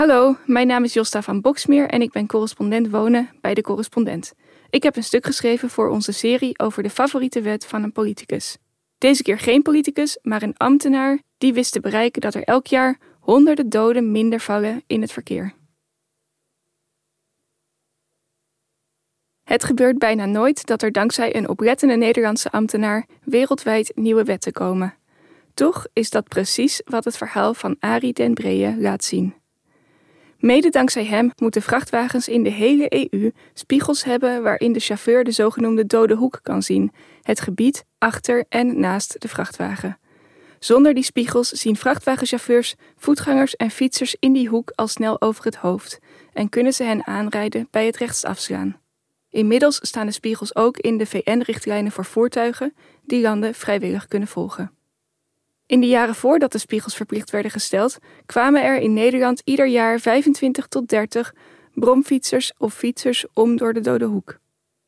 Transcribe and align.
Hallo, 0.00 0.36
mijn 0.46 0.66
naam 0.66 0.84
is 0.84 0.92
Josta 0.92 1.22
van 1.22 1.40
Boksmeer 1.40 1.88
en 1.88 2.02
ik 2.02 2.10
ben 2.10 2.26
correspondent 2.26 2.90
wonen 2.90 3.30
bij 3.40 3.54
de 3.54 3.60
correspondent. 3.60 4.32
Ik 4.70 4.82
heb 4.82 4.96
een 4.96 5.04
stuk 5.04 5.26
geschreven 5.26 5.70
voor 5.70 5.88
onze 5.88 6.12
serie 6.12 6.58
over 6.58 6.82
de 6.82 6.90
favoriete 6.90 7.40
wet 7.40 7.66
van 7.66 7.82
een 7.82 7.92
politicus. 7.92 8.56
Deze 8.98 9.22
keer 9.22 9.38
geen 9.38 9.62
politicus, 9.62 10.18
maar 10.22 10.42
een 10.42 10.56
ambtenaar 10.56 11.18
die 11.38 11.52
wist 11.52 11.72
te 11.72 11.80
bereiken 11.80 12.20
dat 12.20 12.34
er 12.34 12.44
elk 12.44 12.66
jaar 12.66 12.98
honderden 13.20 13.68
doden 13.68 14.12
minder 14.12 14.40
vallen 14.40 14.82
in 14.86 15.00
het 15.00 15.12
verkeer. 15.12 15.54
Het 19.44 19.64
gebeurt 19.64 19.98
bijna 19.98 20.24
nooit 20.24 20.66
dat 20.66 20.82
er 20.82 20.92
dankzij 20.92 21.36
een 21.36 21.48
oplettende 21.48 21.96
Nederlandse 21.96 22.50
ambtenaar 22.50 23.06
wereldwijd 23.24 23.92
nieuwe 23.94 24.24
wetten 24.24 24.52
komen. 24.52 24.94
Toch 25.54 25.86
is 25.92 26.10
dat 26.10 26.28
precies 26.28 26.82
wat 26.84 27.04
het 27.04 27.16
verhaal 27.16 27.54
van 27.54 27.76
Arie 27.78 28.12
den 28.12 28.34
Breye 28.34 28.76
laat 28.78 29.04
zien. 29.04 29.39
Mede 30.40 30.68
dankzij 30.68 31.04
hem 31.04 31.30
moeten 31.36 31.62
vrachtwagens 31.62 32.28
in 32.28 32.42
de 32.42 32.50
hele 32.50 33.10
EU 33.10 33.32
spiegels 33.54 34.04
hebben 34.04 34.42
waarin 34.42 34.72
de 34.72 34.80
chauffeur 34.80 35.24
de 35.24 35.30
zogenoemde 35.30 35.86
dode 35.86 36.14
hoek 36.14 36.40
kan 36.42 36.62
zien, 36.62 36.92
het 37.22 37.40
gebied 37.40 37.84
achter 37.98 38.44
en 38.48 38.80
naast 38.80 39.20
de 39.20 39.28
vrachtwagen. 39.28 39.98
Zonder 40.58 40.94
die 40.94 41.02
spiegels 41.02 41.48
zien 41.48 41.76
vrachtwagenchauffeurs, 41.76 42.74
voetgangers 42.96 43.56
en 43.56 43.70
fietsers 43.70 44.16
in 44.18 44.32
die 44.32 44.48
hoek 44.48 44.72
al 44.74 44.88
snel 44.88 45.20
over 45.20 45.44
het 45.44 45.56
hoofd 45.56 45.98
en 46.32 46.48
kunnen 46.48 46.72
ze 46.72 46.82
hen 46.82 47.06
aanrijden 47.06 47.68
bij 47.70 47.86
het 47.86 47.96
rechtsafslaan. 47.96 48.80
Inmiddels 49.30 49.78
staan 49.82 50.06
de 50.06 50.12
spiegels 50.12 50.56
ook 50.56 50.78
in 50.78 50.98
de 50.98 51.06
VN-richtlijnen 51.06 51.92
voor 51.92 52.04
voertuigen 52.04 52.74
die 53.02 53.20
landen 53.20 53.54
vrijwillig 53.54 54.08
kunnen 54.08 54.28
volgen. 54.28 54.72
In 55.70 55.80
de 55.80 55.86
jaren 55.86 56.14
voordat 56.14 56.52
de 56.52 56.58
spiegels 56.58 56.96
verplicht 56.96 57.30
werden 57.30 57.50
gesteld, 57.50 57.98
kwamen 58.26 58.62
er 58.62 58.76
in 58.76 58.92
Nederland 58.92 59.42
ieder 59.44 59.66
jaar 59.66 60.00
25 60.00 60.66
tot 60.66 60.88
30 60.88 61.34
bromfietsers 61.74 62.52
of 62.58 62.74
fietsers 62.74 63.26
om 63.34 63.56
door 63.56 63.72
de 63.72 63.80
dode 63.80 64.04
hoek. 64.04 64.38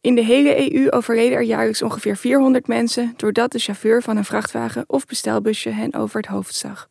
In 0.01 0.15
de 0.15 0.25
hele 0.25 0.75
EU 0.75 0.91
overleden 0.91 1.37
er 1.37 1.43
jaarlijks 1.43 1.83
ongeveer 1.83 2.17
400 2.17 2.67
mensen 2.67 3.15
doordat 3.17 3.53
de 3.53 3.59
chauffeur 3.59 4.03
van 4.03 4.17
een 4.17 4.25
vrachtwagen 4.25 4.84
of 4.87 5.06
bestelbusje 5.06 5.71
hen 5.71 5.95
over 5.95 6.17
het 6.17 6.31
hoofd 6.31 6.55
zag. 6.55 6.89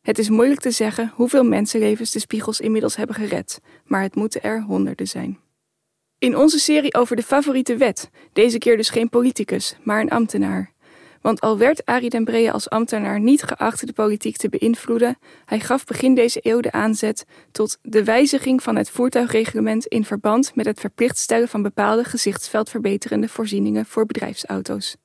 Het 0.00 0.18
is 0.18 0.28
moeilijk 0.28 0.60
te 0.60 0.70
zeggen 0.70 1.12
hoeveel 1.14 1.44
mensenlevens 1.44 2.10
de 2.10 2.18
spiegels 2.18 2.60
inmiddels 2.60 2.96
hebben 2.96 3.16
gered, 3.16 3.60
maar 3.84 4.02
het 4.02 4.14
moeten 4.14 4.42
er 4.42 4.62
honderden 4.62 5.08
zijn. 5.08 5.38
In 6.18 6.36
onze 6.36 6.58
serie 6.58 6.94
over 6.94 7.16
de 7.16 7.22
favoriete 7.22 7.76
wet, 7.76 8.10
deze 8.32 8.58
keer 8.58 8.76
dus 8.76 8.90
geen 8.90 9.08
politicus, 9.08 9.76
maar 9.82 10.00
een 10.00 10.10
ambtenaar. 10.10 10.73
Want 11.24 11.40
al 11.40 11.58
werd 11.58 11.84
Arie 11.84 12.10
den 12.10 12.52
als 12.52 12.70
ambtenaar 12.70 13.20
niet 13.20 13.42
geacht 13.42 13.86
de 13.86 13.92
politiek 13.92 14.36
te 14.36 14.48
beïnvloeden, 14.48 15.18
hij 15.44 15.60
gaf 15.60 15.84
begin 15.84 16.14
deze 16.14 16.38
eeuw 16.42 16.60
de 16.60 16.72
aanzet 16.72 17.24
tot 17.52 17.78
de 17.82 18.04
wijziging 18.04 18.62
van 18.62 18.76
het 18.76 18.90
voertuigreglement 18.90 19.86
in 19.86 20.04
verband 20.04 20.54
met 20.54 20.66
het 20.66 20.80
verplicht 20.80 21.18
stellen 21.18 21.48
van 21.48 21.62
bepaalde 21.62 22.04
gezichtsveldverbeterende 22.04 23.28
voorzieningen 23.28 23.86
voor 23.86 24.06
bedrijfsauto's. 24.06 24.96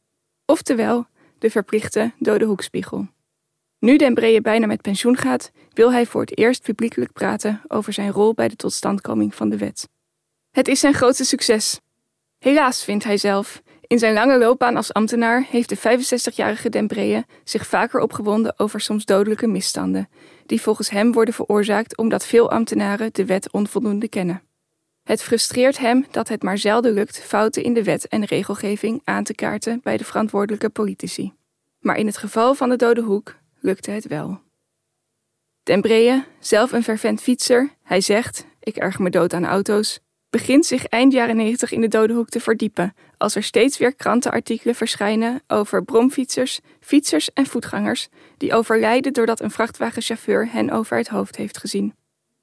Oftewel, 0.46 1.08
de 1.38 1.50
verplichte 1.50 2.12
dode 2.18 2.46
hoekspiegel. 2.46 3.08
Nu 3.78 3.98
den 3.98 4.42
bijna 4.42 4.66
met 4.66 4.82
pensioen 4.82 5.18
gaat, 5.18 5.52
wil 5.74 5.92
hij 5.92 6.06
voor 6.06 6.22
het 6.22 6.38
eerst 6.38 6.64
publiekelijk 6.64 7.14
praten 7.14 7.62
over 7.68 7.94
zijn 7.94 8.12
rol 8.12 8.34
bij 8.34 8.48
de 8.48 8.56
totstandkoming 8.56 9.36
van 9.36 9.50
de 9.50 9.58
wet. 9.58 9.90
Het 10.52 10.68
is 10.68 10.80
zijn 10.80 10.94
grootste 10.94 11.26
succes. 11.26 11.80
Helaas, 12.40 12.84
vindt 12.84 13.04
hij 13.04 13.18
zelf. 13.18 13.62
In 13.90 14.00
zijn 14.00 14.14
lange 14.14 14.38
loopbaan 14.38 14.76
als 14.76 14.94
ambtenaar 14.94 15.46
heeft 15.50 15.70
de 15.70 15.78
65-jarige 15.78 16.70
Den 16.70 16.88
Breye 16.88 17.26
zich 17.44 17.68
vaker 17.68 18.00
opgewonden 18.00 18.60
over 18.60 18.82
soms 18.82 19.06
dodelijke 19.06 19.48
misstanden, 19.48 20.10
die 20.46 20.62
volgens 20.62 20.90
hem 20.90 21.12
worden 21.12 21.34
veroorzaakt 21.34 21.98
omdat 21.98 22.26
veel 22.26 22.52
ambtenaren 22.52 23.14
de 23.14 23.26
wet 23.26 23.52
onvoldoende 23.52 24.08
kennen. 24.08 24.42
Het 25.04 25.24
frustreert 25.24 25.78
hem 25.78 26.06
dat 26.12 26.28
het 26.28 26.44
maar 26.44 26.58
zelden 26.58 26.94
lukt 26.94 27.20
fouten 27.20 27.64
in 27.64 27.74
de 27.74 27.84
wet 27.84 28.08
en 28.08 28.26
regelgeving 28.26 29.02
aan 29.04 29.24
te 29.24 29.36
kaarten 29.36 29.80
bij 29.84 29.98
de 29.98 30.06
verantwoordelijke 30.06 30.70
politici. 30.70 31.34
Maar 31.80 31.98
in 31.98 32.06
het 32.06 32.18
geval 32.18 32.56
van 32.56 32.70
de 32.70 32.76
dode 32.76 33.02
hoek 33.02 33.36
lukte 33.60 33.92
het 33.92 34.08
wel. 34.08 34.42
Den 35.64 35.82
Breye, 35.82 36.24
zelf 36.40 36.72
een 36.72 36.84
fervent 36.84 37.22
fietser, 37.22 37.70
hij 37.84 38.02
zegt: 38.02 38.46
Ik 38.60 38.76
erg 38.76 39.00
me 39.00 39.10
dood 39.10 39.34
aan 39.34 39.46
auto's 39.46 40.00
begint 40.30 40.66
zich 40.66 40.86
eind 40.86 41.14
jaren 41.14 41.36
90 41.36 41.72
in 41.72 41.82
de 41.82 41.88
dode 41.88 42.14
hoek 42.14 42.30
te 42.30 42.40
verdiepen, 42.40 42.94
als 43.18 43.36
er 43.36 43.44
steeds 43.44 43.78
weer 43.78 43.96
krantenartikelen 43.96 44.76
verschijnen 44.76 45.42
over 45.48 45.84
bromfietsers, 45.84 46.60
fietsers 46.80 47.34
en 47.34 47.46
voetgangers 47.46 48.08
die 48.38 48.54
overlijden 48.54 49.14
doordat 49.14 49.40
een 49.40 49.52
vrachtwagenchauffeur 49.52 50.52
hen 50.52 50.70
over 50.70 50.98
het 50.98 51.08
hoofd 51.08 51.36
heeft 51.36 51.58
gezien. 51.58 51.94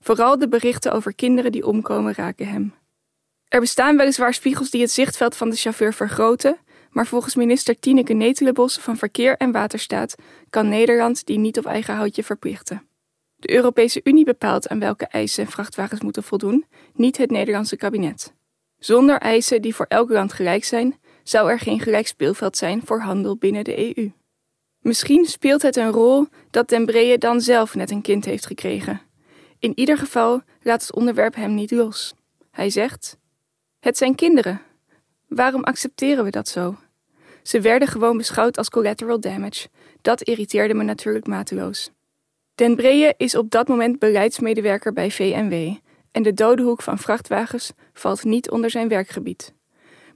Vooral 0.00 0.38
de 0.38 0.48
berichten 0.48 0.92
over 0.92 1.14
kinderen 1.14 1.52
die 1.52 1.66
omkomen 1.66 2.14
raken 2.14 2.48
hem. 2.48 2.74
Er 3.48 3.60
bestaan 3.60 3.96
weliswaar 3.96 4.34
spiegels 4.34 4.70
die 4.70 4.80
het 4.80 4.90
zichtveld 4.90 5.36
van 5.36 5.50
de 5.50 5.56
chauffeur 5.56 5.94
vergroten, 5.94 6.58
maar 6.90 7.06
volgens 7.06 7.34
minister 7.34 7.78
Tineke 7.78 8.12
Netelenbos 8.12 8.78
van 8.78 8.96
Verkeer 8.96 9.36
en 9.36 9.52
Waterstaat 9.52 10.14
kan 10.50 10.68
Nederland 10.68 11.26
die 11.26 11.38
niet 11.38 11.58
op 11.58 11.66
eigen 11.66 11.94
houtje 11.94 12.24
verplichten. 12.24 12.88
De 13.46 13.52
Europese 13.52 14.00
Unie 14.04 14.24
bepaalt 14.24 14.68
aan 14.68 14.78
welke 14.78 15.06
eisen 15.06 15.46
vrachtwagens 15.46 16.00
moeten 16.00 16.22
voldoen, 16.22 16.64
niet 16.94 17.16
het 17.16 17.30
Nederlandse 17.30 17.76
kabinet. 17.76 18.34
Zonder 18.78 19.18
eisen 19.18 19.62
die 19.62 19.74
voor 19.74 19.86
elk 19.88 20.10
land 20.10 20.32
gelijk 20.32 20.64
zijn, 20.64 21.00
zou 21.22 21.50
er 21.50 21.58
geen 21.58 21.80
gelijk 21.80 22.06
speelveld 22.06 22.56
zijn 22.56 22.82
voor 22.84 23.00
handel 23.00 23.36
binnen 23.36 23.64
de 23.64 23.96
EU. 23.96 24.10
Misschien 24.80 25.24
speelt 25.24 25.62
het 25.62 25.76
een 25.76 25.90
rol 25.90 26.26
dat 26.50 26.68
Den 26.68 26.86
Breye 26.86 27.18
dan 27.18 27.40
zelf 27.40 27.74
net 27.74 27.90
een 27.90 28.02
kind 28.02 28.24
heeft 28.24 28.46
gekregen. 28.46 29.00
In 29.58 29.72
ieder 29.74 29.98
geval 29.98 30.42
laat 30.62 30.80
het 30.80 30.94
onderwerp 30.94 31.34
hem 31.34 31.54
niet 31.54 31.70
los. 31.70 32.14
Hij 32.50 32.70
zegt: 32.70 33.16
Het 33.80 33.96
zijn 33.96 34.14
kinderen. 34.14 34.60
Waarom 35.28 35.64
accepteren 35.64 36.24
we 36.24 36.30
dat 36.30 36.48
zo? 36.48 36.76
Ze 37.42 37.60
werden 37.60 37.88
gewoon 37.88 38.16
beschouwd 38.16 38.58
als 38.58 38.68
collateral 38.68 39.20
damage. 39.20 39.68
Dat 40.02 40.22
irriteerde 40.22 40.74
me 40.74 40.82
natuurlijk 40.82 41.26
mateloos. 41.26 41.90
Den 42.56 42.76
is 43.16 43.34
op 43.34 43.50
dat 43.50 43.68
moment 43.68 43.98
beleidsmedewerker 43.98 44.92
bij 44.92 45.10
VNW 45.10 45.74
en 46.12 46.22
de 46.22 46.34
dode 46.34 46.62
hoek 46.62 46.82
van 46.82 46.98
vrachtwagens 46.98 47.72
valt 47.92 48.24
niet 48.24 48.50
onder 48.50 48.70
zijn 48.70 48.88
werkgebied. 48.88 49.54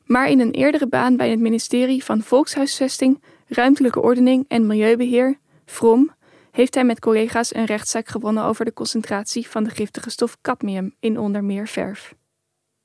Maar 0.05 0.28
in 0.28 0.41
een 0.41 0.51
eerdere 0.51 0.89
baan 0.89 1.17
bij 1.17 1.31
het 1.31 1.41
ministerie 1.41 2.05
van 2.05 2.23
Volkshuisvesting, 2.23 3.23
Ruimtelijke 3.47 4.01
Ordening 4.01 4.45
en 4.49 4.67
Milieubeheer, 4.67 5.39
VROM, 5.67 6.11
heeft 6.51 6.75
hij 6.75 6.84
met 6.84 7.01
collega's 7.01 7.55
een 7.55 7.65
rechtszaak 7.65 8.09
gewonnen 8.09 8.45
over 8.45 8.65
de 8.65 8.72
concentratie 8.72 9.49
van 9.49 9.65
de 9.65 9.71
giftige 9.71 10.11
stof 10.11 10.37
cadmium 10.41 10.95
in 11.01 11.19
onder 11.19 11.45
meer 11.45 11.69
verf. 11.69 12.15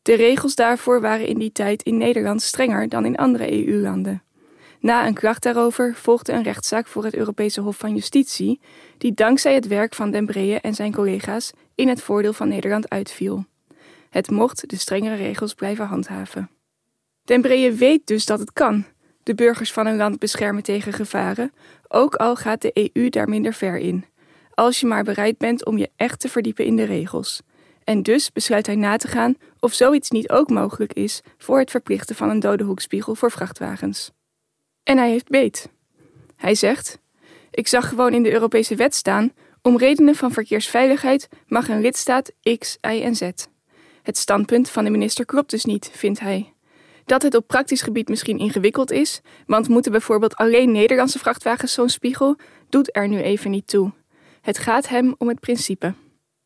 De 0.02 0.14
regels 0.14 0.56
daarvoor 0.56 1.02
waren 1.02 1.28
in 1.28 1.40
die 1.40 1.52
tijd 1.52 1.84
in 1.84 1.98
Nederland 1.98 2.42
strenger 2.42 2.90
dan 2.90 3.06
in 3.06 3.16
andere 3.16 3.68
EU-landen. 3.68 4.25
Na 4.86 5.08
een 5.08 5.14
klacht 5.14 5.44
daarover 5.44 5.96
volgde 5.96 6.32
een 6.32 6.44
rechtszaak 6.44 6.88
voor 6.88 7.04
het 7.04 7.16
Europese 7.16 7.62
Hof 7.62 7.78
van 7.78 7.94
Justitie, 7.96 8.60
die 8.98 9.14
dankzij 9.14 9.54
het 9.54 9.68
werk 9.68 9.96
van 9.96 10.12
Den 10.12 10.62
en 10.62 10.74
zijn 10.74 10.94
collega's 10.94 11.52
in 11.76 11.88
het 11.88 12.02
voordeel 12.02 12.34
van 12.34 12.48
Nederland 12.48 12.90
uitviel. 12.90 13.46
Het 14.10 14.30
mocht 14.30 14.70
de 14.70 14.78
strengere 14.78 15.16
regels 15.16 15.54
blijven 15.54 15.86
handhaven. 15.86 16.50
Den 17.24 17.42
weet 17.76 18.08
dus 18.08 18.26
dat 18.26 18.40
het 18.40 18.54
kan, 18.54 18.86
de 19.24 19.36
burgers 19.36 19.74
van 19.74 19.86
een 19.86 19.98
land 19.98 20.20
beschermen 20.20 20.64
tegen 20.64 20.94
gevaren, 20.94 21.54
ook 21.88 22.16
al 22.16 22.36
gaat 22.36 22.62
de 22.62 22.90
EU 22.94 23.10
daar 23.10 23.30
minder 23.30 23.54
ver 23.54 23.78
in. 23.78 24.06
Als 24.54 24.80
je 24.80 24.88
maar 24.88 25.04
bereid 25.04 25.38
bent 25.38 25.66
om 25.66 25.78
je 25.78 25.90
echt 25.96 26.20
te 26.20 26.30
verdiepen 26.30 26.66
in 26.66 26.76
de 26.76 26.84
regels. 26.84 27.42
En 27.84 28.04
dus 28.04 28.32
besluit 28.32 28.66
hij 28.66 28.76
na 28.76 28.98
te 28.98 29.08
gaan 29.08 29.36
of 29.60 29.74
zoiets 29.74 30.10
niet 30.10 30.30
ook 30.30 30.50
mogelijk 30.50 30.94
is 30.94 31.22
voor 31.38 31.60
het 31.60 31.72
verplichten 31.72 32.16
van 32.16 32.30
een 32.30 32.40
dode 32.40 32.64
hoekspiegel 32.64 33.16
voor 33.16 33.32
vrachtwagens. 33.32 34.12
En 34.86 34.98
hij 34.98 35.10
heeft 35.10 35.30
beet. 35.30 35.70
Hij 36.36 36.56
zegt: 36.56 37.00
Ik 37.52 37.68
zag 37.68 37.90
gewoon 37.90 38.14
in 38.14 38.24
de 38.24 38.32
Europese 38.32 38.76
wet 38.76 38.96
staan: 38.96 39.32
om 39.62 39.78
redenen 39.78 40.16
van 40.16 40.32
verkeersveiligheid 40.32 41.30
mag 41.48 41.68
een 41.68 41.82
lidstaat 41.82 42.32
X, 42.58 42.78
Y 42.82 43.02
en 43.02 43.16
Z. 43.16 43.30
Het 44.04 44.18
standpunt 44.18 44.70
van 44.70 44.84
de 44.84 44.90
minister 44.90 45.26
klopt 45.26 45.50
dus 45.50 45.66
niet, 45.66 45.90
vindt 45.94 46.20
hij. 46.20 46.54
Dat 47.06 47.22
het 47.22 47.36
op 47.36 47.48
praktisch 47.48 47.82
gebied 47.82 48.10
misschien 48.10 48.38
ingewikkeld 48.38 48.92
is, 48.92 49.22
want 49.46 49.68
moeten 49.68 49.92
bijvoorbeeld 49.92 50.36
alleen 50.36 50.72
Nederlandse 50.72 51.20
vrachtwagens 51.20 51.74
zo'n 51.74 51.90
spiegel, 51.90 52.36
doet 52.70 52.96
er 52.96 53.08
nu 53.08 53.22
even 53.22 53.52
niet 53.52 53.68
toe. 53.68 53.92
Het 54.42 54.58
gaat 54.58 54.88
hem 54.88 55.16
om 55.18 55.28
het 55.28 55.40
principe. 55.40 55.94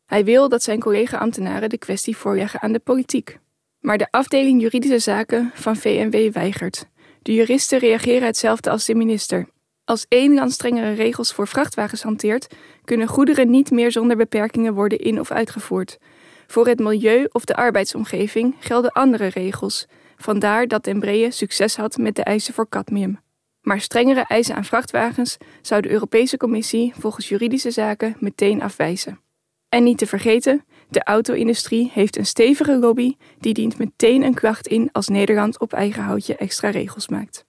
Hij 0.06 0.24
wil 0.24 0.48
dat 0.48 0.62
zijn 0.62 0.80
collega-ambtenaren 0.80 1.68
de 1.68 1.78
kwestie 1.78 2.16
voorleggen 2.16 2.60
aan 2.60 2.72
de 2.72 2.78
politiek. 2.78 3.38
Maar 3.80 3.98
de 3.98 4.10
afdeling 4.10 4.60
juridische 4.60 4.98
zaken 4.98 5.50
van 5.54 5.76
VNW 5.76 6.32
weigert. 6.32 6.88
De 7.22 7.34
juristen 7.34 7.78
reageren 7.78 8.26
hetzelfde 8.26 8.70
als 8.70 8.84
de 8.84 8.94
minister. 8.94 9.48
Als 9.84 10.06
één 10.08 10.34
land 10.34 10.52
strengere 10.52 10.92
regels 10.92 11.32
voor 11.32 11.48
vrachtwagens 11.48 12.02
hanteert, 12.02 12.54
kunnen 12.84 13.06
goederen 13.06 13.50
niet 13.50 13.70
meer 13.70 13.92
zonder 13.92 14.16
beperkingen 14.16 14.74
worden 14.74 14.98
in- 14.98 15.20
of 15.20 15.30
uitgevoerd. 15.30 15.98
Voor 16.46 16.66
het 16.66 16.78
milieu 16.78 17.26
of 17.32 17.44
de 17.44 17.54
arbeidsomgeving 17.54 18.54
gelden 18.58 18.92
andere 18.92 19.26
regels. 19.26 19.86
Vandaar 20.16 20.66
dat 20.66 20.86
Embraer 20.86 21.32
succes 21.32 21.76
had 21.76 21.96
met 21.96 22.16
de 22.16 22.22
eisen 22.22 22.54
voor 22.54 22.68
cadmium. 22.68 23.20
Maar 23.60 23.80
strengere 23.80 24.24
eisen 24.28 24.54
aan 24.54 24.64
vrachtwagens 24.64 25.36
zou 25.62 25.80
de 25.80 25.90
Europese 25.90 26.36
Commissie 26.36 26.92
volgens 26.98 27.28
juridische 27.28 27.70
zaken 27.70 28.16
meteen 28.18 28.62
afwijzen. 28.62 29.20
En 29.68 29.84
niet 29.84 29.98
te 29.98 30.06
vergeten, 30.06 30.64
de 30.90 31.04
auto-industrie 31.04 31.90
heeft 31.92 32.16
een 32.16 32.26
stevige 32.26 32.78
lobby 32.78 33.16
die 33.38 33.54
dient 33.54 33.78
meteen 33.78 34.22
een 34.22 34.34
klacht 34.34 34.66
in 34.66 34.88
als 34.92 35.08
Nederland 35.08 35.60
op 35.60 35.72
eigen 35.72 36.02
houtje 36.02 36.36
extra 36.36 36.70
regels 36.70 37.08
maakt. 37.08 37.44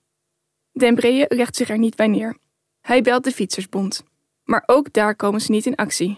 Den 0.72 0.96
Breeën 0.96 1.26
legt 1.28 1.56
zich 1.56 1.70
er 1.70 1.78
niet 1.78 1.96
bij 1.96 2.08
neer. 2.08 2.38
Hij 2.82 3.02
belt 3.02 3.24
de 3.24 3.32
Fietsersbond. 3.32 4.04
Maar 4.44 4.64
ook 4.66 4.94
daar 4.94 5.16
komen 5.16 5.42
ze 5.42 5.52
niet 5.52 5.66
in 5.66 5.76
actie. 5.76 6.18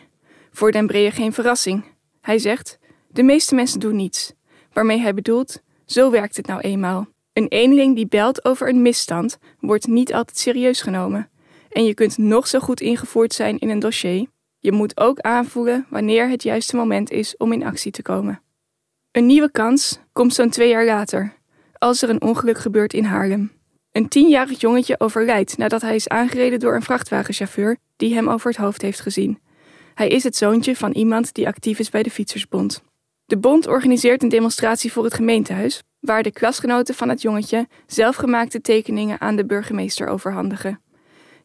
Voor 0.51 0.71
Den 0.71 0.87
Breeën 0.87 1.11
geen 1.11 1.33
verrassing. 1.33 1.83
Hij 2.21 2.37
zegt: 2.37 2.79
De 3.07 3.23
meeste 3.23 3.55
mensen 3.55 3.79
doen 3.79 3.95
niets. 3.95 4.33
Waarmee 4.73 4.99
hij 4.99 5.13
bedoelt: 5.13 5.61
Zo 5.85 6.11
werkt 6.11 6.35
het 6.35 6.47
nou 6.47 6.61
eenmaal. 6.61 7.07
Een 7.33 7.47
eenling 7.47 7.95
die 7.95 8.07
belt 8.07 8.45
over 8.45 8.69
een 8.69 8.81
misstand 8.81 9.37
wordt 9.59 9.87
niet 9.87 10.13
altijd 10.13 10.37
serieus 10.37 10.81
genomen. 10.81 11.29
En 11.69 11.85
je 11.85 11.93
kunt 11.93 12.17
nog 12.17 12.47
zo 12.47 12.59
goed 12.59 12.81
ingevoerd 12.81 13.33
zijn 13.33 13.59
in 13.59 13.69
een 13.69 13.79
dossier. 13.79 14.27
Je 14.63 14.71
moet 14.71 14.99
ook 14.99 15.19
aanvoelen 15.19 15.85
wanneer 15.89 16.29
het 16.29 16.43
juiste 16.43 16.75
moment 16.75 17.11
is 17.11 17.37
om 17.37 17.51
in 17.51 17.63
actie 17.63 17.91
te 17.91 18.01
komen. 18.01 18.41
Een 19.11 19.25
nieuwe 19.25 19.51
kans 19.51 19.99
komt 20.11 20.33
zo'n 20.33 20.49
twee 20.49 20.69
jaar 20.69 20.85
later, 20.85 21.33
als 21.77 22.01
er 22.01 22.09
een 22.09 22.21
ongeluk 22.21 22.57
gebeurt 22.57 22.93
in 22.93 23.03
Haarlem. 23.03 23.51
Een 23.91 24.07
tienjarig 24.07 24.59
jongetje 24.59 24.99
overlijdt 24.99 25.57
nadat 25.57 25.81
hij 25.81 25.95
is 25.95 26.07
aangereden 26.07 26.59
door 26.59 26.75
een 26.75 26.81
vrachtwagenchauffeur 26.81 27.77
die 27.95 28.13
hem 28.13 28.29
over 28.29 28.47
het 28.47 28.59
hoofd 28.59 28.81
heeft 28.81 28.99
gezien. 28.99 29.39
Hij 29.93 30.07
is 30.07 30.23
het 30.23 30.35
zoontje 30.35 30.75
van 30.75 30.91
iemand 30.91 31.33
die 31.33 31.47
actief 31.47 31.79
is 31.79 31.89
bij 31.89 32.03
de 32.03 32.11
Fietsersbond. 32.11 32.83
De 33.25 33.37
bond 33.37 33.67
organiseert 33.67 34.23
een 34.23 34.29
demonstratie 34.29 34.91
voor 34.91 35.03
het 35.03 35.13
gemeentehuis, 35.13 35.83
waar 35.99 36.23
de 36.23 36.31
klasgenoten 36.31 36.95
van 36.95 37.09
het 37.09 37.21
jongetje 37.21 37.67
zelfgemaakte 37.87 38.61
tekeningen 38.61 39.21
aan 39.21 39.35
de 39.35 39.45
burgemeester 39.45 40.07
overhandigen. 40.07 40.82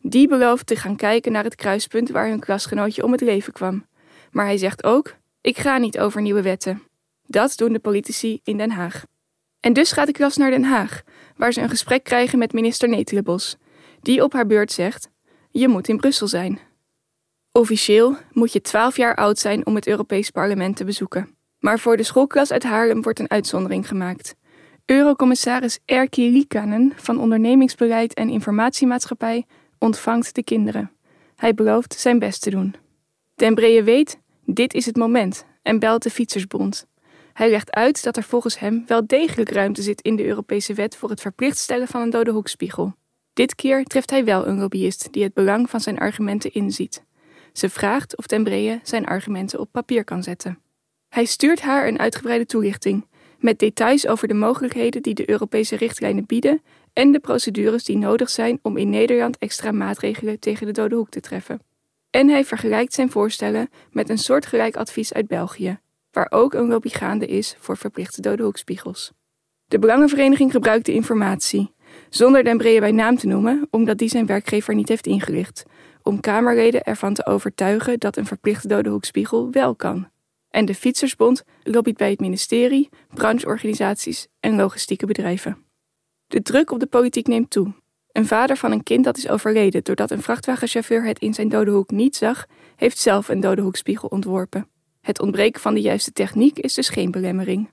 Die 0.08 0.28
belooft 0.28 0.66
te 0.66 0.76
gaan 0.76 0.96
kijken 0.96 1.32
naar 1.32 1.44
het 1.44 1.55
kruispunt 1.55 2.10
waar 2.10 2.28
hun 2.28 2.40
klasgenootje 2.40 3.05
om 3.05 3.12
het 3.12 3.20
leven 3.20 3.52
kwam. 3.52 3.87
Maar 4.31 4.44
hij 4.44 4.56
zegt 4.56 4.84
ook: 4.84 5.14
Ik 5.40 5.58
ga 5.58 5.78
niet 5.78 5.99
over 5.99 6.22
nieuwe 6.22 6.43
wetten. 6.43 6.82
Dat 7.26 7.56
doen 7.56 7.72
de 7.72 7.78
politici 7.78 8.40
in 8.43 8.56
Den 8.56 8.70
Haag. 8.70 9.05
En 9.60 9.72
dus 9.72 9.93
gaat 9.93 10.06
de 10.06 10.12
klas 10.12 10.37
naar 10.37 10.50
Den 10.50 10.64
Haag, 10.64 11.02
waar 11.37 11.52
ze 11.52 11.60
een 11.60 11.69
gesprek 11.69 12.05
krijgen 12.05 12.38
met 12.38 12.52
minister 12.52 12.88
Netelenbos, 12.88 13.56
die 14.00 14.22
op 14.22 14.32
haar 14.32 14.46
beurt 14.46 14.72
zegt: 14.72 15.08
Je 15.50 15.69
moet 15.69 15.88
in 15.88 15.96
Brussel 15.96 16.28
zijn. 16.28 16.58
Officieel 17.52 18.16
moet 18.32 18.52
je 18.52 18.60
12 18.60 18.96
jaar 18.96 19.14
oud 19.14 19.38
zijn 19.38 19.66
om 19.66 19.75
het 19.75 19.87
Europees 19.87 20.31
Parlement 20.31 20.76
te 20.76 20.84
bezoeken. 20.84 21.37
Maar 21.58 21.78
voor 21.78 21.96
de 21.96 22.02
schoolklas 22.02 22.52
uit 22.52 22.62
Haarlem 22.62 23.02
wordt 23.02 23.19
een 23.19 23.31
uitzondering 23.31 23.88
gemaakt. 23.88 24.34
Eurocommissaris 24.84 25.78
Erki 25.84 26.31
Liikanen 26.31 26.93
van 26.96 27.20
Ondernemingsbeleid 27.20 28.14
en 28.14 28.28
Informatiemaatschappij 28.28 29.46
ontvangt 29.79 30.35
de 30.35 30.43
kinderen. 30.43 30.93
Hij 31.37 31.55
belooft 31.55 31.95
zijn 31.95 32.19
best 32.19 32.43
te 32.43 32.51
doen. 32.51 32.75
Den 33.35 33.55
weet, 33.85 34.19
dit 34.45 34.75
is 34.75 34.87
het 34.87 34.97
moment, 34.97 35.45
en 35.63 35.79
belt 35.79 36.03
de 36.03 36.11
Fietsersbond. 36.11 36.87
Hij 37.33 37.51
legt 37.51 37.73
uit 37.73 38.03
dat 38.03 38.17
er 38.17 38.23
volgens 38.23 38.59
hem 38.59 38.85
wel 38.87 39.07
degelijk 39.07 39.51
ruimte 39.51 39.83
zit 39.83 40.01
in 40.01 40.17
de 40.17 40.25
Europese 40.25 40.75
wet 40.75 40.97
voor 40.97 41.11
het 41.11 41.21
verplicht 41.21 41.59
stellen 41.59 41.89
van 41.89 42.01
een 42.01 42.11
dode 42.11 42.31
hoekspiegel. 42.31 42.95
Dit 43.33 43.55
keer 43.55 43.85
treft 43.85 44.11
hij 44.11 44.25
wel 44.25 44.47
een 44.47 44.59
lobbyist 44.59 45.13
die 45.13 45.23
het 45.23 45.35
belang 45.35 45.71
van 45.71 45.81
zijn 45.81 45.99
argumenten 45.99 46.53
inziet. 46.53 47.05
Ze 47.53 47.69
vraagt 47.69 48.17
of 48.17 48.27
Den 48.27 48.81
zijn 48.83 49.07
argumenten 49.07 49.61
op 49.61 49.69
papier 49.73 50.05
kan 50.05 50.23
zetten. 50.23 50.59
Hij 51.09 51.25
stuurt 51.25 51.61
haar 51.61 51.89
een 51.89 51.99
uitgebreide 51.99 52.47
toelichting, 52.47 53.07
met 53.39 53.59
details 53.59 54.07
over 54.07 54.29
de 54.29 54.35
mogelijkheden 54.35 55.03
die 55.03 55.15
de 55.15 55.31
Europese 55.31 55.77
richtlijnen 55.77 56.27
bieden 56.27 56.63
en 56.93 57.12
de 57.12 57.20
procedures 57.20 57.85
die 57.85 57.96
nodig 57.96 58.31
zijn 58.31 58.58
om 58.62 58.76
in 58.76 58.90
Nederland 58.90 59.38
extra 59.38 59.73
maatregelen 59.73 60.38
tegen 60.38 60.67
de 60.67 60.73
dode 60.73 60.94
hoek 60.94 61.11
te 61.11 61.20
treffen. 61.20 61.61
En 62.11 62.29
hij 62.29 62.44
vergelijkt 62.44 62.93
zijn 62.93 63.11
voorstellen 63.11 63.69
met 63.90 64.08
een 64.08 64.19
soortgelijk 64.19 64.76
advies 64.76 65.12
uit 65.12 65.26
België, 65.26 65.79
waar 66.11 66.26
ook 66.31 66.55
een 66.55 66.69
lobby 66.69 66.88
gaande 66.88 67.26
is 67.26 67.56
voor 67.58 67.76
verplichte 67.76 68.20
dode 68.20 68.43
hoekspiegels. 68.43 69.12
De 69.67 69.79
Belangenvereniging 69.79 70.50
gebruikt 70.50 70.87
de 70.87 70.93
informatie, 70.93 71.75
zonder 72.08 72.44
Den 72.44 72.56
Breeën 72.56 72.81
bij 72.81 72.93
naam 72.93 73.17
te 73.17 73.26
noemen, 73.26 73.67
omdat 73.70 73.99
die 73.99 74.08
zijn 74.08 74.26
werkgever 74.26 74.75
niet 74.75 74.88
heeft 74.88 75.06
ingelicht, 75.06 75.64
om 76.02 76.20
Kamerleden 76.20 76.82
ervan 76.82 77.14
te 77.14 77.26
overtuigen 77.26 77.99
dat 77.99 78.17
een 78.17 78.26
verplichte 78.26 78.69
dode 78.69 78.91
hoekspiegel 78.91 79.50
wel 79.50 79.75
kan. 79.75 80.08
En 80.50 80.64
de 80.64 80.75
Fietsersbond 80.75 81.44
lobbyt 81.62 81.96
bij 81.96 82.11
het 82.11 82.20
ministerie, 82.20 82.88
brancheorganisaties 83.14 84.26
en 84.41 84.56
logistieke 84.56 85.06
bedrijven. 85.06 85.68
De 86.29 86.43
druk 86.43 86.71
op 86.71 86.81
de 86.81 86.87
politiek 86.87 87.27
neemt 87.27 87.51
toe. 87.51 87.73
Een 88.13 88.27
vader 88.27 88.57
van 88.57 88.73
een 88.73 88.83
kind 88.83 89.05
dat 89.05 89.17
is 89.17 89.29
overleden 89.29 89.85
doordat 89.85 90.11
een 90.11 90.23
vrachtwagenchauffeur 90.23 91.05
het 91.05 91.19
in 91.19 91.35
zijn 91.35 91.49
dode 91.49 91.71
hoek 91.71 91.91
niet 91.91 92.17
zag, 92.17 92.47
heeft 92.77 92.99
zelf 92.99 93.29
een 93.29 93.41
dode 93.41 93.63
hoekspiegel 93.63 94.09
ontworpen. 94.09 94.69
Het 95.01 95.21
ontbreken 95.21 95.61
van 95.61 95.75
de 95.75 95.81
juiste 95.81 96.13
techniek 96.13 96.59
is 96.59 96.75
dus 96.75 96.89
geen 96.89 97.11
belemmering. 97.11 97.71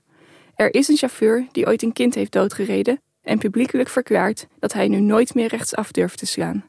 Er 0.54 0.74
is 0.74 0.88
een 0.88 0.96
chauffeur 0.96 1.46
die 1.52 1.66
ooit 1.66 1.82
een 1.82 1.92
kind 1.92 2.14
heeft 2.14 2.32
doodgereden 2.32 3.00
en 3.22 3.38
publiekelijk 3.38 3.88
verklaart 3.88 4.46
dat 4.58 4.72
hij 4.72 4.88
nu 4.88 5.00
nooit 5.00 5.34
meer 5.34 5.48
rechtsaf 5.48 5.92
durft 5.92 6.18
te 6.18 6.26
slaan. 6.26 6.64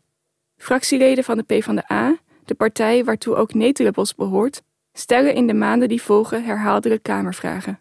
Fractieleden 0.58 1.24
van 1.24 1.38
de 1.38 1.44
PvdA, 1.44 2.18
de 2.46 2.56
partij 2.56 3.04
waartoe 3.04 3.36
ook 3.36 3.54
Netelenbos 3.54 4.16
behoort, 4.16 4.62
stellen 4.94 5.36
in 5.36 5.48
de 5.48 5.54
maanden 5.54 5.88
die 5.88 6.02
volgen 6.02 6.44
herhaaldelijk 6.44 7.04
Kamervragen. 7.04 7.80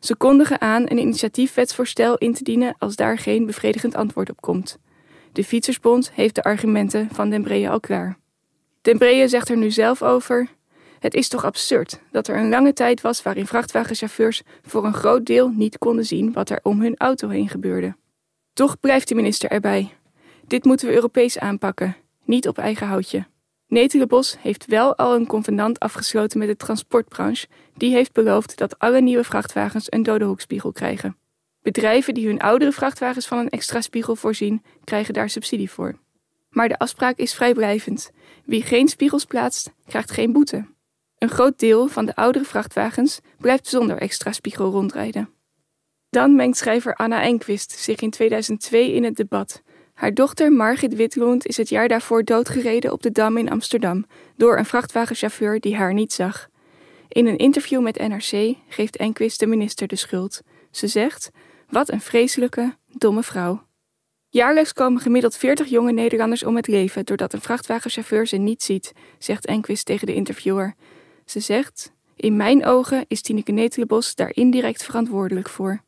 Ze 0.00 0.16
kondigen 0.16 0.60
aan 0.60 0.82
een 0.82 0.98
initiatiefwetsvoorstel 0.98 2.16
in 2.18 2.34
te 2.34 2.44
dienen 2.44 2.74
als 2.78 2.96
daar 2.96 3.18
geen 3.18 3.46
bevredigend 3.46 3.94
antwoord 3.94 4.30
op 4.30 4.40
komt. 4.40 4.78
De 5.32 5.44
Fietsersbond 5.44 6.10
heeft 6.12 6.34
de 6.34 6.42
argumenten 6.42 7.08
van 7.12 7.30
Den 7.30 7.42
Breeën 7.42 7.70
al 7.70 7.80
klaar. 7.80 8.18
Den 8.82 8.98
Breeën 8.98 9.28
zegt 9.28 9.48
er 9.48 9.56
nu 9.56 9.70
zelf 9.70 10.02
over: 10.02 10.48
Het 10.98 11.14
is 11.14 11.28
toch 11.28 11.44
absurd 11.44 12.00
dat 12.10 12.28
er 12.28 12.36
een 12.36 12.48
lange 12.48 12.72
tijd 12.72 13.00
was 13.00 13.22
waarin 13.22 13.46
vrachtwagenchauffeurs 13.46 14.42
voor 14.62 14.84
een 14.84 14.94
groot 14.94 15.26
deel 15.26 15.48
niet 15.48 15.78
konden 15.78 16.06
zien 16.06 16.32
wat 16.32 16.50
er 16.50 16.60
om 16.62 16.80
hun 16.80 16.96
auto 16.96 17.28
heen 17.28 17.48
gebeurde. 17.48 17.96
Toch 18.52 18.80
blijft 18.80 19.08
de 19.08 19.14
minister 19.14 19.50
erbij. 19.50 19.92
Dit 20.46 20.64
moeten 20.64 20.88
we 20.88 20.94
Europees 20.94 21.38
aanpakken, 21.38 21.96
niet 22.24 22.48
op 22.48 22.58
eigen 22.58 22.86
houtje. 22.86 23.26
Netelenbos 23.70 24.36
heeft 24.40 24.66
wel 24.66 24.96
al 24.96 25.14
een 25.14 25.26
convenant 25.26 25.78
afgesloten 25.78 26.38
met 26.38 26.48
de 26.48 26.56
transportbranche. 26.56 27.46
Die 27.76 27.92
heeft 27.92 28.12
beloofd 28.12 28.58
dat 28.58 28.78
alle 28.78 29.00
nieuwe 29.00 29.24
vrachtwagens 29.24 29.92
een 29.92 30.02
dode 30.02 30.24
hoekspiegel 30.24 30.72
krijgen. 30.72 31.16
Bedrijven 31.62 32.14
die 32.14 32.26
hun 32.26 32.40
oudere 32.40 32.72
vrachtwagens 32.72 33.26
van 33.26 33.38
een 33.38 33.48
extra 33.48 33.80
spiegel 33.80 34.16
voorzien, 34.16 34.62
krijgen 34.84 35.14
daar 35.14 35.30
subsidie 35.30 35.70
voor. 35.70 35.98
Maar 36.48 36.68
de 36.68 36.78
afspraak 36.78 37.16
is 37.16 37.34
vrijblijvend. 37.34 38.10
Wie 38.44 38.62
geen 38.62 38.88
spiegels 38.88 39.24
plaatst, 39.24 39.72
krijgt 39.86 40.10
geen 40.10 40.32
boete. 40.32 40.66
Een 41.18 41.30
groot 41.30 41.58
deel 41.58 41.88
van 41.88 42.06
de 42.06 42.14
oudere 42.14 42.44
vrachtwagens 42.44 43.20
blijft 43.38 43.66
zonder 43.66 43.96
extra 43.96 44.32
spiegel 44.32 44.70
rondrijden. 44.70 45.30
Dan 46.08 46.34
mengt 46.36 46.56
schrijver 46.56 46.94
Anna 46.94 47.22
Enquist 47.22 47.72
zich 47.72 48.00
in 48.00 48.10
2002 48.10 48.92
in 48.92 49.04
het 49.04 49.16
debat 49.16 49.62
haar 50.00 50.14
dochter 50.14 50.52
Margit 50.52 50.94
Witloend 50.94 51.46
is 51.46 51.56
het 51.56 51.68
jaar 51.68 51.88
daarvoor 51.88 52.24
doodgereden 52.24 52.92
op 52.92 53.02
de 53.02 53.10
Dam 53.10 53.36
in 53.36 53.50
Amsterdam 53.50 54.06
door 54.36 54.58
een 54.58 54.64
vrachtwagenchauffeur 54.64 55.60
die 55.60 55.76
haar 55.76 55.94
niet 55.94 56.12
zag. 56.12 56.48
In 57.08 57.26
een 57.26 57.36
interview 57.36 57.82
met 57.82 57.98
NRC 57.98 58.56
geeft 58.68 58.96
Enquist 58.96 59.38
de 59.38 59.46
minister 59.46 59.86
de 59.86 59.96
schuld. 59.96 60.42
Ze 60.70 60.86
zegt: 60.86 61.30
Wat 61.68 61.90
een 61.90 62.00
vreselijke, 62.00 62.76
domme 62.86 63.22
vrouw. 63.22 63.62
Jaarlijks 64.28 64.72
komen 64.72 65.00
gemiddeld 65.00 65.36
40 65.36 65.66
jonge 65.66 65.92
Nederlanders 65.92 66.44
om 66.44 66.56
het 66.56 66.66
leven 66.66 67.04
doordat 67.04 67.32
een 67.32 67.40
vrachtwagenchauffeur 67.40 68.26
ze 68.26 68.36
niet 68.36 68.62
ziet, 68.62 68.92
zegt 69.18 69.46
Enquist 69.46 69.86
tegen 69.86 70.06
de 70.06 70.14
interviewer. 70.14 70.74
Ze 71.24 71.40
zegt: 71.40 71.92
In 72.16 72.36
mijn 72.36 72.64
ogen 72.64 73.04
is 73.08 73.22
Tineke 73.22 73.52
Netelenbos 73.52 74.14
daar 74.14 74.34
indirect 74.34 74.84
verantwoordelijk 74.84 75.48
voor. 75.48 75.82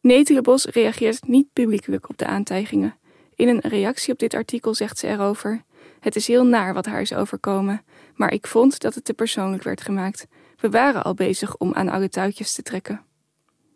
Netelenbos 0.00 0.64
reageert 0.64 1.28
niet 1.28 1.52
publiekelijk 1.52 2.08
op 2.08 2.18
de 2.18 2.26
aantijgingen. 2.26 2.96
In 3.36 3.48
een 3.48 3.60
reactie 3.60 4.12
op 4.12 4.18
dit 4.18 4.34
artikel 4.34 4.74
zegt 4.74 4.98
ze 4.98 5.06
erover: 5.06 5.62
Het 6.00 6.16
is 6.16 6.26
heel 6.26 6.44
naar 6.44 6.74
wat 6.74 6.86
haar 6.86 7.00
is 7.00 7.14
overkomen, 7.14 7.84
maar 8.14 8.32
ik 8.32 8.46
vond 8.46 8.80
dat 8.80 8.94
het 8.94 9.04
te 9.04 9.14
persoonlijk 9.14 9.62
werd 9.62 9.80
gemaakt. 9.80 10.26
We 10.56 10.70
waren 10.70 11.04
al 11.04 11.14
bezig 11.14 11.56
om 11.56 11.74
aan 11.74 11.88
alle 11.88 12.08
touwtjes 12.08 12.52
te 12.52 12.62
trekken. 12.62 13.04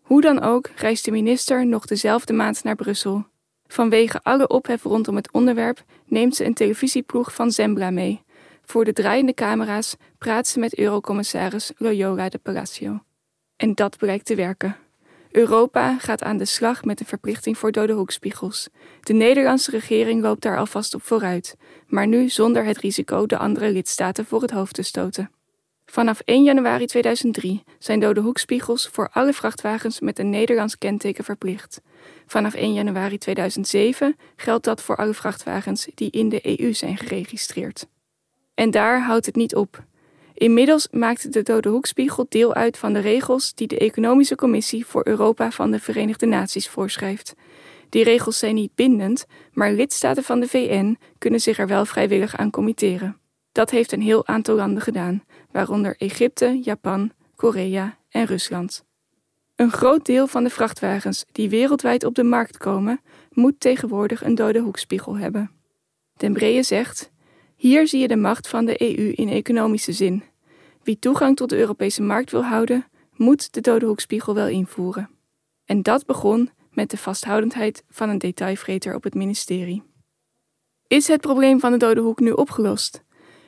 Hoe 0.02 0.21
dan 0.21 0.40
ook 0.40 0.71
reist 0.76 1.05
de 1.05 1.11
minister 1.11 1.67
nog 1.67 1.87
dezelfde 1.87 2.33
maand 2.33 2.64
naar 2.64 2.75
Brussel. 2.75 3.26
Vanwege 3.67 4.21
alle 4.23 4.49
ophef 4.49 4.83
rondom 4.83 5.17
het 5.17 5.33
onderwerp 5.33 5.85
neemt 6.07 6.37
ze 6.37 6.45
een 6.45 6.55
televisieploeg 6.55 7.35
van 7.35 7.50
Zembla 7.50 7.90
mee. 7.90 8.23
Voor 8.62 8.85
de 8.85 8.93
draaiende 8.93 9.35
camera's 9.35 9.97
praat 10.19 10.47
ze 10.47 10.59
met 10.59 10.79
eurocommissaris 10.79 11.73
Loyola 11.76 12.29
de 12.29 12.38
Palacio. 12.38 13.02
En 13.57 13.75
dat 13.75 13.97
blijkt 13.97 14.26
te 14.26 14.35
werken. 14.35 14.76
Europa 15.31 15.99
gaat 15.99 16.23
aan 16.23 16.37
de 16.37 16.45
slag 16.45 16.85
met 16.85 17.01
een 17.01 17.07
verplichting 17.07 17.59
voor 17.59 17.73
dode 17.73 17.93
hoekspiegels. 17.93 18.69
De 19.01 19.13
Nederlandse 19.13 19.71
regering 19.71 20.23
loopt 20.23 20.43
daar 20.43 20.59
alvast 20.59 20.95
op 20.95 21.03
vooruit, 21.03 21.57
maar 21.87 22.07
nu 22.07 22.29
zonder 22.29 22.65
het 22.65 22.79
risico 22.79 23.27
de 23.27 23.39
andere 23.39 23.71
lidstaten 23.71 24.27
voor 24.27 24.43
het 24.43 24.51
hoofd 24.51 24.75
te 24.75 24.83
stoten. 24.83 25.31
Vanaf 25.87 26.21
1 26.21 26.43
januari 26.43 26.87
2003 26.87 27.65
zijn 27.79 28.01
dode 28.01 28.21
hoekspiegels 28.21 28.89
voor 28.93 29.09
alle 29.13 29.33
vrachtwagens 29.33 30.01
met 30.01 30.19
een 30.19 30.31
Nederlands 30.31 30.79
kenteken 30.79 31.25
verplicht. 31.25 31.81
Vanaf 32.27 32.55
1 32.55 32.73
januari 32.73 33.19
2007 33.19 34.17
geldt 34.37 34.65
dat 34.65 34.83
voor 34.83 34.97
alle 34.97 35.15
vrachtwagens 35.15 35.89
die 35.95 36.11
in 36.11 36.29
de 36.29 36.61
EU 36.61 36.73
zijn 36.73 36.97
geregistreerd. 36.97 37.87
En 38.55 38.71
daar 38.71 39.03
houdt 39.03 39.27
het 39.27 39.37
niet 39.37 39.55
op. 39.55 39.85
Inmiddels 40.41 40.89
maakt 40.91 41.33
de 41.33 41.43
Dode 41.43 41.69
Hoekspiegel 41.69 42.27
deel 42.29 42.55
uit 42.55 42.79
van 42.79 42.93
de 42.93 42.99
regels 42.99 43.55
die 43.55 43.67
de 43.67 43.79
Economische 43.79 44.35
Commissie 44.35 44.87
voor 44.87 45.07
Europa 45.07 45.51
van 45.51 45.71
de 45.71 45.81
Verenigde 45.81 46.27
Naties 46.27 46.69
voorschrijft. 46.69 47.35
Die 47.89 48.05
regels 48.05 48.39
zijn 48.39 48.55
niet 48.55 48.75
bindend, 48.75 49.27
maar 49.53 49.73
lidstaten 49.73 50.23
van 50.23 50.41
de 50.41 50.49
VN 50.49 50.99
kunnen 51.19 51.41
zich 51.41 51.59
er 51.59 51.67
wel 51.67 51.85
vrijwillig 51.85 52.37
aan 52.37 52.51
committeren. 52.51 53.21
Dat 53.53 53.71
heeft 53.71 53.93
een 53.93 54.01
heel 54.01 54.27
aantal 54.27 54.55
landen 54.55 54.83
gedaan, 54.83 55.25
waaronder 55.51 55.95
Egypte, 55.99 56.61
Japan, 56.63 57.13
Korea 57.37 57.99
en 58.09 58.25
Rusland. 58.25 58.85
Een 59.57 59.73
groot 59.73 60.07
deel 60.07 60.27
van 60.27 60.45
de 60.45 60.51
vrachtwagens 60.51 61.25
die 61.33 61.49
wereldwijd 61.49 62.05
op 62.05 62.15
de 62.15 62.25
markt 62.25 62.57
komen, 62.57 63.01
moet 63.31 63.61
tegenwoordig 63.61 64.25
een 64.25 64.35
dode 64.35 64.61
hoekspiegel 64.61 65.17
hebben. 65.17 65.51
Den 66.17 66.33
Breye 66.33 66.63
zegt: 66.63 67.11
Hier 67.57 67.89
zie 67.89 68.01
je 68.01 68.09
de 68.09 68.17
macht 68.17 68.49
van 68.49 68.65
de 68.65 68.97
EU 68.97 69.13
in 69.13 69.29
economische 69.29 69.93
zin. 69.93 70.29
Wie 70.83 70.99
toegang 70.99 71.37
tot 71.37 71.49
de 71.49 71.57
Europese 71.57 72.03
markt 72.03 72.31
wil 72.31 72.45
houden, 72.45 72.87
moet 73.17 73.53
de 73.53 73.61
dode 73.61 73.87
hoekspiegel 73.87 74.35
wel 74.35 74.49
invoeren. 74.49 75.11
En 75.65 75.83
dat 75.83 76.07
begon 76.07 76.51
met 76.71 76.91
de 76.91 76.97
vasthoudendheid 76.97 77.85
van 77.89 78.09
een 78.09 78.19
detailvreter 78.19 78.95
op 78.95 79.03
het 79.03 79.15
ministerie. 79.15 79.83
Is 80.87 81.09
het 81.09 81.21
probleem 81.21 81.61
van 81.61 81.73
de 81.73 81.79
dode 81.79 82.01
hoek 82.01 82.21
nu 82.21 82.31
opgelost? 82.31 83.03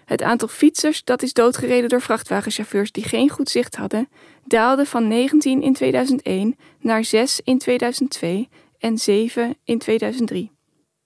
Het 0.04 0.22
aantal 0.22 0.48
fietsers 0.48 1.04
dat 1.04 1.22
is 1.22 1.32
doodgereden 1.32 1.88
door 1.88 2.00
vrachtwagenchauffeurs 2.00 2.92
die 2.92 3.04
geen 3.04 3.28
goed 3.28 3.48
zicht 3.48 3.76
hadden, 3.76 4.08
daalde 4.44 4.86
van 4.86 5.08
19 5.08 5.62
in 5.62 5.72
2001 5.72 6.56
naar 6.80 7.04
6 7.04 7.40
in 7.44 7.58
2002 7.58 8.48
en 8.78 8.98
7 8.98 9.56
in 9.64 9.78
2003. 9.78 10.50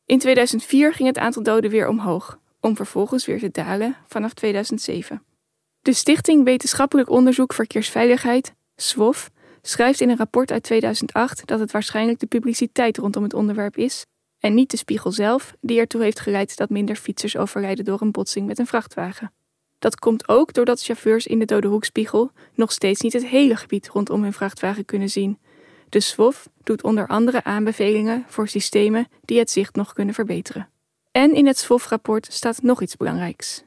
In 0.06 0.18
2004 0.18 0.92
ging 0.92 1.08
het 1.08 1.18
aantal 1.18 1.42
doden 1.42 1.70
weer 1.70 1.88
omhoog, 1.88 2.38
om 2.60 2.76
vervolgens 2.76 3.26
weer 3.26 3.38
te 3.38 3.50
dalen 3.50 3.96
vanaf 4.06 4.34
2007. 4.34 5.22
De 5.86 5.92
Stichting 5.92 6.44
Wetenschappelijk 6.44 7.10
Onderzoek 7.10 7.52
Verkeersveiligheid, 7.52 8.54
SWOF, 8.76 9.30
schrijft 9.62 10.00
in 10.00 10.10
een 10.10 10.16
rapport 10.16 10.52
uit 10.52 10.62
2008 10.62 11.46
dat 11.46 11.60
het 11.60 11.70
waarschijnlijk 11.70 12.18
de 12.18 12.26
publiciteit 12.26 12.98
rondom 12.98 13.22
het 13.22 13.34
onderwerp 13.34 13.76
is 13.76 14.06
en 14.38 14.54
niet 14.54 14.70
de 14.70 14.76
spiegel 14.76 15.12
zelf 15.12 15.54
die 15.60 15.78
ertoe 15.78 16.02
heeft 16.02 16.20
geleid 16.20 16.56
dat 16.56 16.70
minder 16.70 16.96
fietsers 16.96 17.36
overlijden 17.36 17.84
door 17.84 18.00
een 18.00 18.10
botsing 18.10 18.46
met 18.46 18.58
een 18.58 18.66
vrachtwagen. 18.66 19.32
Dat 19.78 19.98
komt 19.98 20.28
ook 20.28 20.52
doordat 20.52 20.82
chauffeurs 20.82 21.26
in 21.26 21.38
de 21.38 21.44
dode 21.44 21.68
hoekspiegel 21.68 22.30
nog 22.54 22.72
steeds 22.72 23.00
niet 23.00 23.12
het 23.12 23.26
hele 23.26 23.56
gebied 23.56 23.88
rondom 23.88 24.22
hun 24.22 24.32
vrachtwagen 24.32 24.84
kunnen 24.84 25.10
zien. 25.10 25.38
De 25.88 26.00
SWOF 26.00 26.48
doet 26.62 26.82
onder 26.82 27.06
andere 27.06 27.44
aanbevelingen 27.44 28.24
voor 28.28 28.48
systemen 28.48 29.08
die 29.24 29.38
het 29.38 29.50
zicht 29.50 29.74
nog 29.74 29.92
kunnen 29.92 30.14
verbeteren. 30.14 30.68
En 31.10 31.34
in 31.34 31.46
het 31.46 31.58
SWOF-rapport 31.58 32.32
staat 32.32 32.62
nog 32.62 32.82
iets 32.82 32.96
belangrijks. 32.96 33.65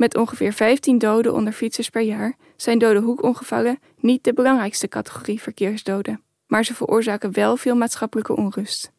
Met 0.00 0.16
ongeveer 0.16 0.52
15 0.52 0.98
doden 0.98 1.34
onder 1.34 1.52
fietsers 1.52 1.90
per 1.90 2.02
jaar 2.02 2.34
zijn 2.56 2.78
dode 2.78 3.00
hoekongevallen 3.00 3.78
niet 3.96 4.24
de 4.24 4.32
belangrijkste 4.32 4.88
categorie 4.88 5.40
verkeersdoden, 5.40 6.22
maar 6.46 6.64
ze 6.64 6.74
veroorzaken 6.74 7.32
wel 7.32 7.56
veel 7.56 7.76
maatschappelijke 7.76 8.36
onrust. 8.36 8.92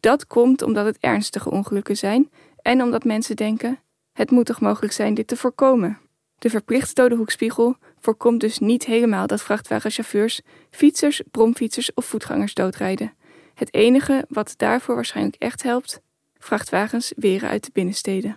Dat 0.00 0.26
komt 0.26 0.62
omdat 0.62 0.86
het 0.86 0.98
ernstige 1.00 1.50
ongelukken 1.50 1.96
zijn 1.96 2.30
en 2.62 2.82
omdat 2.82 3.04
mensen 3.04 3.36
denken: 3.36 3.78
het 4.12 4.30
moet 4.30 4.46
toch 4.46 4.60
mogelijk 4.60 4.92
zijn 4.92 5.14
dit 5.14 5.26
te 5.26 5.36
voorkomen. 5.36 5.98
De 6.38 6.50
verplichte 6.50 6.94
dode 6.94 7.14
hoekspiegel 7.14 7.76
voorkomt 8.00 8.40
dus 8.40 8.58
niet 8.58 8.84
helemaal 8.84 9.26
dat 9.26 9.42
vrachtwagenchauffeurs, 9.42 10.40
fietsers, 10.70 11.22
bromfietsers 11.30 11.94
of 11.94 12.04
voetgangers 12.04 12.54
doodrijden. 12.54 13.12
Het 13.54 13.74
enige 13.74 14.24
wat 14.28 14.54
daarvoor 14.56 14.94
waarschijnlijk 14.94 15.36
echt 15.38 15.62
helpt: 15.62 16.00
vrachtwagens 16.38 17.12
weren 17.16 17.48
uit 17.48 17.64
de 17.64 17.70
binnensteden. 17.72 18.36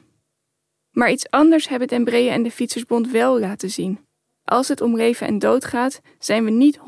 Maar 0.93 1.11
iets 1.11 1.29
anders 1.29 1.67
hebben 1.67 1.87
Den 1.87 2.05
en 2.07 2.43
de 2.43 2.51
Fietsersbond 2.51 3.11
wel 3.11 3.39
laten 3.39 3.69
zien. 3.69 3.99
Als 4.43 4.67
het 4.67 4.81
om 4.81 4.95
leven 4.95 5.27
en 5.27 5.39
dood 5.39 5.65
gaat, 5.65 6.01
zijn 6.19 6.43
we 6.43 6.51
niet 6.51 6.79
100% 6.79 6.81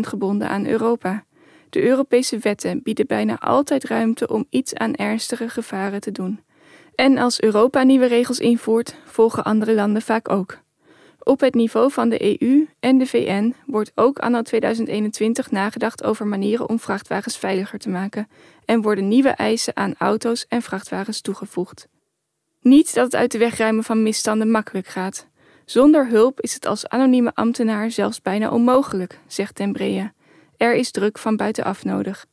gebonden 0.00 0.48
aan 0.48 0.66
Europa. 0.66 1.24
De 1.70 1.82
Europese 1.82 2.38
wetten 2.38 2.82
bieden 2.82 3.06
bijna 3.06 3.38
altijd 3.38 3.84
ruimte 3.84 4.28
om 4.28 4.46
iets 4.50 4.74
aan 4.74 4.94
ernstige 4.94 5.48
gevaren 5.48 6.00
te 6.00 6.12
doen. 6.12 6.40
En 6.94 7.18
als 7.18 7.40
Europa 7.40 7.82
nieuwe 7.82 8.06
regels 8.06 8.38
invoert, 8.38 8.94
volgen 9.04 9.44
andere 9.44 9.74
landen 9.74 10.02
vaak 10.02 10.30
ook. 10.30 10.58
Op 11.18 11.40
het 11.40 11.54
niveau 11.54 11.92
van 11.92 12.08
de 12.08 12.40
EU 12.40 12.68
en 12.80 12.98
de 12.98 13.06
VN 13.06 13.54
wordt 13.66 13.92
ook 13.94 14.18
anno 14.18 14.42
2021 14.42 15.50
nagedacht 15.50 16.04
over 16.04 16.26
manieren 16.26 16.68
om 16.68 16.80
vrachtwagens 16.80 17.38
veiliger 17.38 17.78
te 17.78 17.88
maken 17.88 18.28
en 18.64 18.82
worden 18.82 19.08
nieuwe 19.08 19.28
eisen 19.28 19.76
aan 19.76 19.94
auto's 19.98 20.46
en 20.48 20.62
vrachtwagens 20.62 21.20
toegevoegd. 21.20 21.88
Niet 22.64 22.94
dat 22.94 23.04
het 23.04 23.14
uit 23.14 23.32
de 23.32 23.38
weg 23.38 23.56
ruimen 23.56 23.84
van 23.84 24.02
misstanden 24.02 24.50
makkelijk 24.50 24.86
gaat. 24.86 25.26
Zonder 25.64 26.08
hulp 26.08 26.40
is 26.40 26.54
het 26.54 26.66
als 26.66 26.88
anonieme 26.88 27.34
ambtenaar 27.34 27.90
zelfs 27.90 28.22
bijna 28.22 28.50
onmogelijk, 28.50 29.20
zegt 29.26 29.56
Den 29.56 29.72
Bree. 29.72 30.10
Er 30.56 30.74
is 30.74 30.90
druk 30.90 31.18
van 31.18 31.36
buitenaf 31.36 31.84
nodig. 31.84 32.26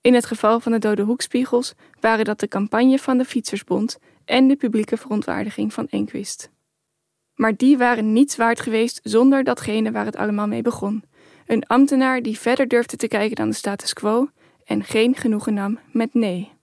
In 0.00 0.14
het 0.14 0.26
geval 0.26 0.60
van 0.60 0.72
de 0.72 0.78
dode 0.78 1.02
hoekspiegels 1.02 1.74
waren 2.00 2.24
dat 2.24 2.40
de 2.40 2.48
campagne 2.48 2.98
van 2.98 3.18
de 3.18 3.24
Fietsersbond 3.24 3.98
en 4.24 4.48
de 4.48 4.56
publieke 4.56 4.96
verontwaardiging 4.96 5.72
van 5.72 5.88
Enquist. 5.88 6.50
Maar 7.34 7.56
die 7.56 7.78
waren 7.78 8.12
niets 8.12 8.36
waard 8.36 8.60
geweest 8.60 9.00
zonder 9.02 9.44
datgene 9.44 9.92
waar 9.92 10.04
het 10.04 10.16
allemaal 10.16 10.46
mee 10.46 10.62
begon. 10.62 11.04
Een 11.46 11.66
ambtenaar 11.66 12.22
die 12.22 12.38
verder 12.38 12.68
durfde 12.68 12.96
te 12.96 13.08
kijken 13.08 13.36
dan 13.36 13.48
de 13.48 13.54
status 13.54 13.92
quo 13.92 14.28
en 14.64 14.84
geen 14.84 15.14
genoegen 15.14 15.54
nam 15.54 15.78
met 15.92 16.14
nee. 16.14 16.57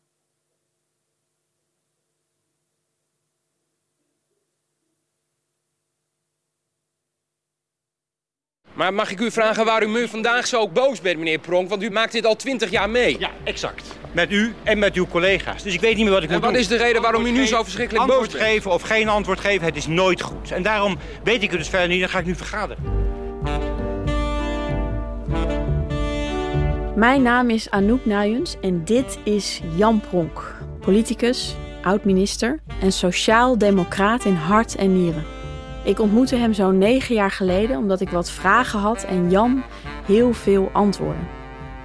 Maar 8.75 8.93
mag 8.93 9.11
ik 9.11 9.19
u 9.19 9.31
vragen 9.31 9.65
waarom 9.65 9.95
u 9.95 10.07
vandaag 10.07 10.47
zo 10.47 10.67
boos 10.67 11.01
bent, 11.01 11.17
meneer 11.17 11.39
Pronk? 11.39 11.69
Want 11.69 11.83
u 11.83 11.89
maakt 11.89 12.11
dit 12.11 12.25
al 12.25 12.35
twintig 12.35 12.69
jaar 12.69 12.89
mee. 12.89 13.15
Ja, 13.19 13.29
exact. 13.43 13.83
Met 14.11 14.31
u 14.31 14.53
en 14.63 14.79
met 14.79 14.93
uw 14.93 15.07
collega's. 15.07 15.63
Dus 15.63 15.73
ik 15.73 15.81
weet 15.81 15.95
niet 15.95 16.03
meer 16.03 16.13
wat 16.13 16.23
ik 16.23 16.29
en 16.29 16.33
moet 16.35 16.43
wat 16.43 16.53
doen. 16.53 16.61
is 16.61 16.67
de 16.67 16.77
reden 16.77 17.01
waarom 17.01 17.21
u 17.21 17.23
nu 17.23 17.29
Antwoord 17.29 17.49
zo 17.49 17.63
verschrikkelijk 17.63 18.03
antwoord 18.03 18.31
boos 18.31 18.39
bent? 18.39 18.51
geven 18.51 18.71
of 18.71 18.81
geen 18.81 19.09
antwoord 19.09 19.39
geven, 19.39 19.65
het 19.65 19.75
is 19.75 19.87
nooit 19.87 20.21
goed. 20.21 20.51
En 20.51 20.63
daarom 20.63 20.97
weet 21.23 21.43
ik 21.43 21.49
het 21.49 21.59
dus 21.59 21.69
verder 21.69 21.87
niet, 21.87 21.99
dan 21.99 22.09
ga 22.09 22.19
ik 22.19 22.25
nu 22.25 22.35
vergaderen. 22.35 22.83
Mijn 26.95 27.21
naam 27.21 27.49
is 27.49 27.69
Anouk 27.69 28.05
Nuyens 28.05 28.55
en 28.61 28.85
dit 28.85 29.17
is 29.23 29.61
Jan 29.75 30.01
Pronk, 30.09 30.55
politicus, 30.81 31.55
oud-minister 31.81 32.59
en 32.81 32.91
sociaal-democraat 32.91 34.25
in 34.25 34.35
hart 34.35 34.75
en 34.75 34.93
nieren. 35.03 35.34
Ik 35.85 35.99
ontmoette 35.99 36.35
hem 36.35 36.53
zo'n 36.53 36.77
negen 36.77 37.15
jaar 37.15 37.31
geleden 37.31 37.77
omdat 37.77 38.01
ik 38.01 38.09
wat 38.09 38.31
vragen 38.31 38.79
had 38.79 39.03
en 39.03 39.29
Jan 39.29 39.63
heel 40.05 40.33
veel 40.33 40.69
antwoorden. 40.73 41.27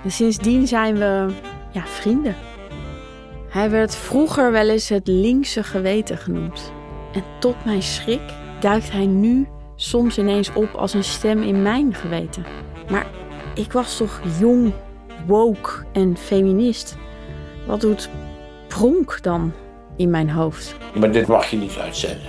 En 0.04 0.10
sindsdien 0.10 0.66
zijn 0.66 0.94
we 0.94 1.26
ja, 1.72 1.86
vrienden. 1.86 2.36
Hij 3.48 3.70
werd 3.70 3.96
vroeger 3.96 4.52
wel 4.52 4.68
eens 4.68 4.88
het 4.88 5.06
linkse 5.06 5.62
geweten 5.62 6.18
genoemd. 6.18 6.72
En 7.12 7.22
tot 7.40 7.64
mijn 7.64 7.82
schrik 7.82 8.20
duikt 8.60 8.90
hij 8.92 9.06
nu 9.06 9.48
soms 9.76 10.18
ineens 10.18 10.52
op 10.52 10.74
als 10.74 10.94
een 10.94 11.04
stem 11.04 11.42
in 11.42 11.62
mijn 11.62 11.94
geweten. 11.94 12.44
Maar 12.90 13.06
ik 13.54 13.72
was 13.72 13.96
toch 13.96 14.20
jong, 14.38 14.72
woke 15.26 15.70
en 15.92 16.16
feminist. 16.16 16.96
Wat 17.66 17.80
doet 17.80 18.10
Pronk 18.68 19.18
dan 19.22 19.52
in 19.96 20.10
mijn 20.10 20.30
hoofd? 20.30 20.76
Maar 20.94 21.12
dit 21.12 21.26
mag 21.26 21.50
je 21.50 21.56
niet 21.56 21.76
uitzenden. 21.76 22.28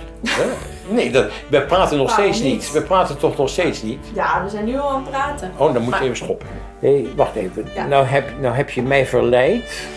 Nee, 0.88 1.10
dat, 1.10 1.30
we 1.48 1.62
praten 1.62 1.96
nog 1.96 2.10
steeds 2.10 2.40
niet. 2.40 2.52
niet? 2.52 2.72
We 2.72 2.82
praten 2.82 3.18
toch 3.18 3.36
nog 3.36 3.48
steeds 3.48 3.82
niet? 3.82 3.98
Ja, 4.14 4.42
we 4.44 4.50
zijn 4.50 4.64
nu 4.64 4.78
al 4.78 4.88
aan 4.88 5.02
het 5.02 5.10
praten. 5.10 5.52
Oh, 5.56 5.72
dan 5.72 5.82
moet 5.82 5.94
je 5.94 6.04
even 6.04 6.16
stoppen. 6.16 6.46
Nee, 6.78 7.08
wacht 7.16 7.34
even. 7.34 7.66
Ja. 7.74 7.86
Nou, 7.86 8.04
heb, 8.04 8.28
nou 8.40 8.54
heb 8.54 8.70
je 8.70 8.82
mij 8.82 9.06
verleid, 9.06 9.88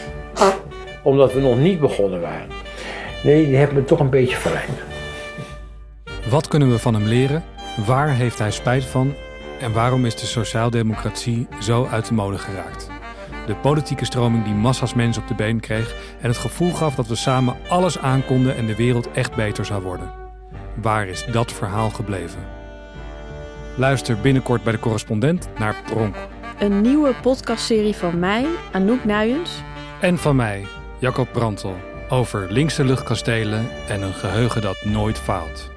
omdat 1.03 1.33
we 1.33 1.39
nog 1.39 1.57
niet 1.57 1.79
begonnen 1.79 2.21
waren. 2.21 2.47
Nee, 3.23 3.49
je 3.49 3.57
hebt 3.57 3.71
me 3.71 3.83
toch 3.83 3.99
een 3.99 4.09
beetje 4.09 4.35
verleid. 4.35 4.69
Wat 6.29 6.47
kunnen 6.47 6.71
we 6.71 6.79
van 6.79 6.93
hem 6.93 7.05
leren? 7.05 7.43
Waar 7.85 8.09
heeft 8.09 8.39
hij 8.39 8.51
spijt 8.51 8.85
van? 8.85 9.13
En 9.59 9.73
waarom 9.73 10.05
is 10.05 10.15
de 10.15 10.25
sociaaldemocratie 10.25 11.47
zo 11.61 11.87
uit 11.91 12.07
de 12.07 12.13
mode 12.13 12.37
geraakt? 12.37 12.89
De 13.47 13.55
politieke 13.55 14.05
stroming 14.05 14.43
die 14.43 14.53
massa's 14.53 14.93
mensen 14.93 15.21
op 15.21 15.27
de 15.27 15.35
been 15.35 15.59
kreeg 15.59 15.95
en 16.21 16.27
het 16.27 16.37
gevoel 16.37 16.71
gaf 16.71 16.95
dat 16.95 17.07
we 17.07 17.15
samen 17.15 17.55
alles 17.67 17.99
aankonden 17.99 18.55
en 18.55 18.65
de 18.65 18.75
wereld 18.75 19.11
echt 19.11 19.35
beter 19.35 19.65
zou 19.65 19.83
worden. 19.83 20.24
Waar 20.81 21.07
is 21.07 21.25
dat 21.25 21.51
verhaal 21.51 21.89
gebleven? 21.89 22.39
Luister 23.77 24.17
binnenkort 24.17 24.63
bij 24.63 24.73
de 24.73 24.79
correspondent 24.79 25.49
naar 25.57 25.75
Pronk. 25.85 26.15
Een 26.59 26.81
nieuwe 26.81 27.13
podcastserie 27.21 27.95
van 27.95 28.19
mij, 28.19 28.45
Anouk 28.71 29.03
Nuyens. 29.03 29.61
En 30.01 30.17
van 30.17 30.35
mij, 30.35 30.65
Jacob 30.99 31.27
Brantel, 31.31 31.75
over 32.09 32.51
linkse 32.51 32.83
luchtkastelen 32.83 33.65
en 33.87 34.01
een 34.01 34.13
geheugen 34.13 34.61
dat 34.61 34.83
nooit 34.83 35.17
faalt. 35.17 35.73